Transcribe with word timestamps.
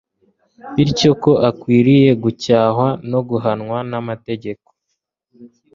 Bityo 0.75 1.11
ko 1.23 1.31
akwiriye 1.49 2.11
gucyahwa 2.23 2.87
no 3.11 3.19
guhanwa 3.29 3.77
namategeko 3.89 4.67